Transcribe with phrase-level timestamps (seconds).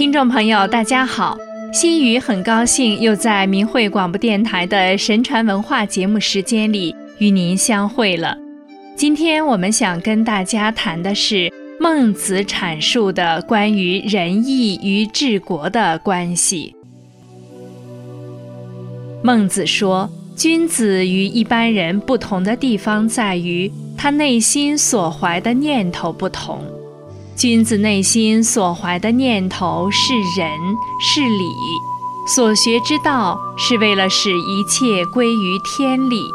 [0.00, 1.36] 听众朋友，大家好，
[1.74, 8.34] 心雨很高兴又在明慧广播电台的神传文化节目时间里与您相会了。
[8.96, 16.74] 今天我们想跟大家谈的是孟子阐述的关于仁义与治国的关系。
[19.22, 26.64] 孟子说，君子与一般人不同的地方在于，他内心所怀的念头不同。
[27.40, 31.56] 君子内心所怀的念头是仁是礼，
[32.26, 36.30] 所学之道是为了使一切归于天理。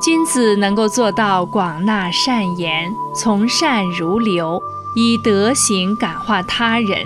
[0.00, 4.62] 君子能够做到广纳善言，从善如流，
[4.94, 7.04] 以德行感化他人。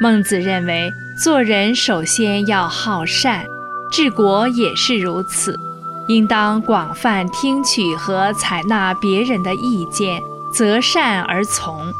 [0.00, 0.88] 孟子认为，
[1.20, 3.44] 做人首先要好善，
[3.90, 5.58] 治国也是如此，
[6.06, 10.22] 应当广泛听取和采纳别人的意见。
[10.56, 11.92] 择善而从，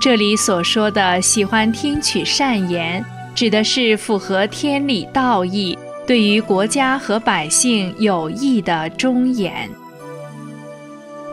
[0.00, 3.06] 这里所说的喜欢听取善言，
[3.36, 9.70] 指的是符合天理道义、对于国家和百姓有益的忠言。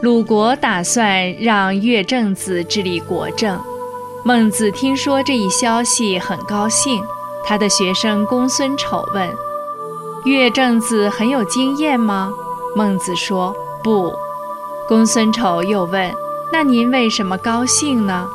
[0.04, 3.60] 鲁国打算让乐正子治理国政，
[4.24, 7.02] 孟子听说这一消息很高兴。
[7.44, 9.28] 他的学生公孙丑问
[10.26, 12.32] ：“乐正子很有经验吗？”
[12.78, 13.52] 孟子说
[13.84, 14.14] ：“不。”
[14.88, 16.14] 公孙丑又问。
[16.54, 18.28] 那您为什么高兴呢？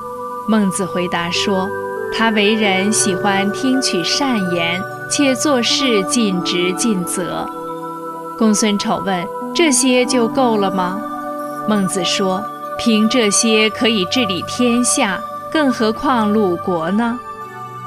[0.48, 1.68] 孟子回答说
[2.16, 7.46] ：“他为人喜欢听取善言，且做事尽职尽责。”
[8.38, 10.98] 公孙丑问：“这些就够了吗？”
[11.68, 12.42] 孟子说
[12.78, 15.20] ：“凭这些可以治理天下，
[15.52, 17.18] 更何况鲁国呢？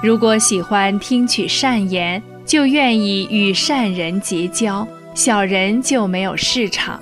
[0.01, 6.99] 如果喜欢听取善言，就愿意与善人结交，小人就没有市场；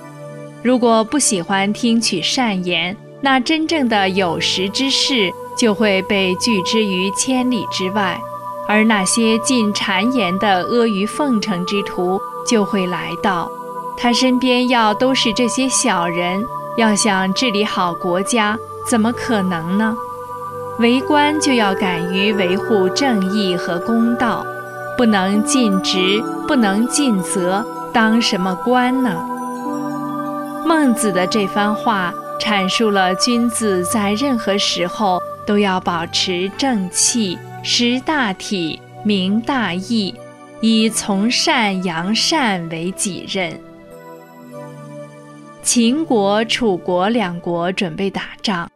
[0.62, 8.20] 如果不喜欢听取善言，那真正的有识之士就会被拒之于千里之外，
[8.68, 13.50] 而那些进谗言的阿谀奉承之徒就会来到
[13.96, 14.68] 他身边。
[14.68, 16.44] 要都是这些小人，
[16.76, 18.56] 要想治理好国家，
[18.86, 19.96] 怎么可能呢？
[20.78, 24.46] 为官就要敢于维护正义和公道，
[24.96, 29.20] 不能尽职，不能尽责，当什么官呢？
[30.64, 32.14] 孟子的这番话。
[32.38, 40.14] 阐述了君子在任何时候都要保持正气、识大体、明大义，
[40.60, 43.58] 以从善扬善为己任。
[45.62, 48.70] 秦国、楚国两国准备打仗，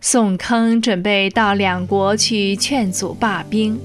[0.00, 3.78] 宋坑准备到两国去劝阻罢兵，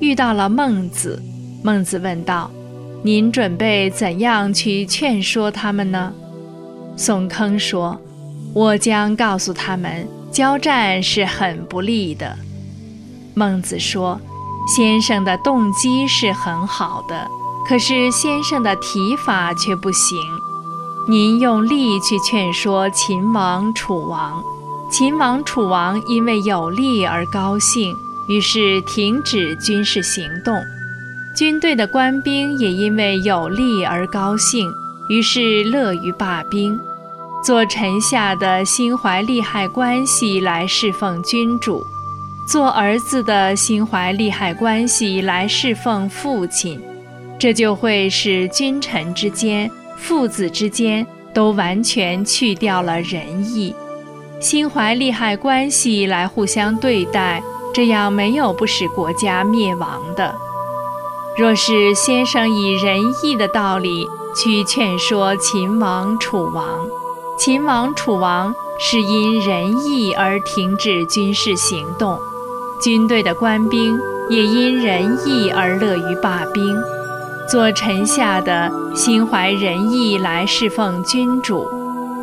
[0.00, 1.20] 遇到了孟子。
[1.64, 2.50] 孟子问道
[3.02, 6.12] ：“您准备怎样去劝说他们呢？”
[6.96, 8.00] 宋坑说。
[8.52, 12.36] 我将告诉他们，交战是很不利的。
[13.34, 14.20] 孟子说
[14.74, 17.28] ：“先生的动机是很好的，
[17.68, 20.18] 可是先生的提法却不行。
[21.08, 24.42] 您用力去劝说秦王、楚王，
[24.90, 27.94] 秦王、楚王因为有利而高兴，
[28.28, 30.56] 于是停止军事行动；
[31.36, 34.68] 军队的官兵也因为有利而高兴，
[35.08, 36.76] 于是乐于罢兵。”
[37.42, 41.86] 做臣下的心怀利害关系来侍奉君主，
[42.46, 46.78] 做儿子的心怀利害关系来侍奉父亲，
[47.38, 53.74] 这就会使君臣之间、父子之间都完全去掉了仁义，
[54.38, 60.34] 心怀利害关系来互相对待，这样没有不使国家灭亡的。
[61.38, 66.99] 若是先生以仁义的道理去劝说秦王、楚王。
[67.40, 72.18] 秦王、楚王是因仁义而停止军事行动，
[72.82, 73.98] 军队的官兵
[74.28, 76.76] 也因仁义而乐于罢兵。
[77.48, 81.66] 做臣下的心怀仁义来侍奉君主，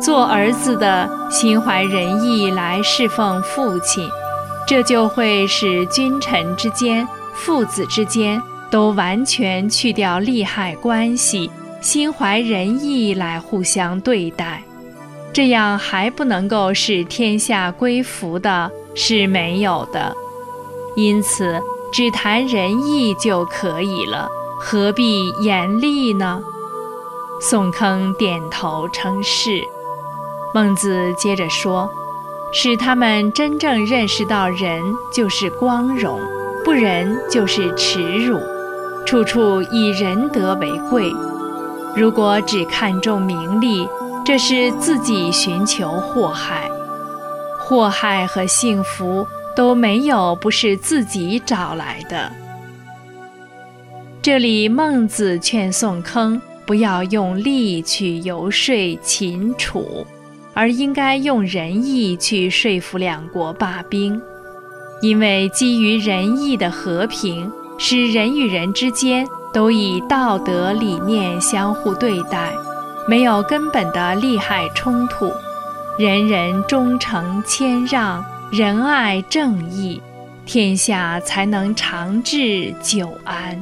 [0.00, 4.08] 做儿子的心怀仁义来侍奉父亲，
[4.68, 7.04] 这就会使君臣之间、
[7.34, 8.40] 父子之间
[8.70, 11.50] 都完全去掉利害关系，
[11.80, 14.62] 心怀仁义来互相对待。
[15.32, 20.12] 这样还不能够使天下归服的是没有的，
[20.96, 21.60] 因此
[21.92, 24.28] 只谈仁义就可以了，
[24.58, 26.42] 何必严厉呢？
[27.40, 29.62] 宋坑点头称是。
[30.52, 31.88] 孟子接着说
[32.52, 34.82] ：“使他们真正认识到仁
[35.12, 36.18] 就是光荣，
[36.64, 38.40] 不仁就是耻辱，
[39.06, 41.12] 处处以仁德为贵。
[41.94, 43.86] 如果只看重名利，”
[44.28, 46.68] 这是自己寻求祸害，
[47.58, 49.26] 祸害和幸福
[49.56, 52.30] 都没有不是自己找来的。
[54.20, 60.06] 这里孟子劝宋坑不要用力去游说秦楚，
[60.52, 64.20] 而应该用仁义去说服两国罢兵，
[65.00, 72.52] 因为基于仁义的和平，使人与人之间都以道德理念相互对待，
[73.08, 75.32] 没有根本的利害冲突，
[75.98, 80.02] 人人忠诚谦让，仁爱正义，
[80.44, 83.58] 天下才能长治久安。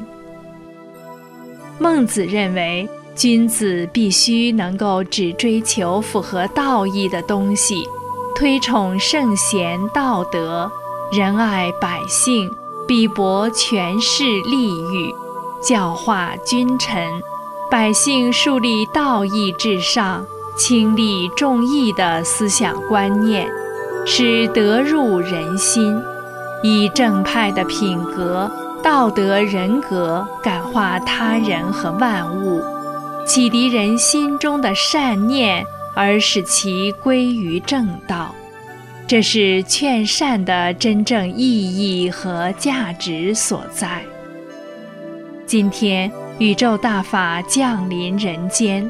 [1.79, 7.85] 孟子认为，君子必须能够只追求符合道义的东西，
[8.35, 10.69] 推崇圣贤道德，
[11.13, 12.51] 仁爱百姓，
[12.89, 15.15] 鄙薄权势利欲，
[15.63, 17.09] 教化君臣，
[17.69, 20.25] 百姓树立道义至上、
[20.57, 23.49] 亲利重义的思想观念，
[24.07, 26.01] 使德入人心，
[26.63, 28.51] 以正派的品格。
[28.85, 32.63] 道德人格感化他人和万物，
[33.27, 38.33] 启迪人心中的善念，而使其归于正道，
[39.09, 44.05] 这是劝善的真正意义和价值所在。
[45.47, 48.87] 今天宇宙大法降临人间，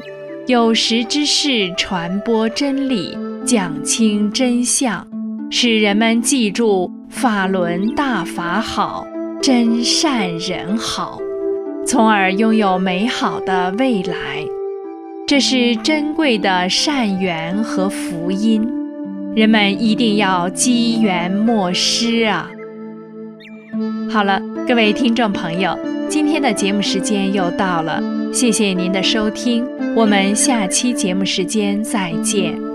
[0.47, 5.07] 有识之士传播真理，讲清真相，
[5.49, 9.07] 使人们记住法轮大法好。
[9.41, 11.21] 真善人好，
[11.85, 14.43] 从而拥有美好的未来，
[15.25, 18.67] 这是珍贵的善缘和福音，
[19.35, 22.49] 人们一定要机缘莫失啊！
[24.09, 25.79] 好了，各位听众朋友，
[26.09, 28.03] 今天的节目时间又到了，
[28.33, 29.65] 谢谢您的收听，
[29.95, 32.66] 我们下期节目时间再见。